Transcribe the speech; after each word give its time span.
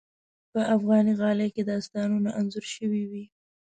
په 0.51 0.59
افغاني 0.75 1.13
غالۍ 1.19 1.49
کې 1.55 1.63
داستانونه 1.71 2.29
انځور 2.39 2.65
شوي 2.75 3.03
وي. 3.11 3.25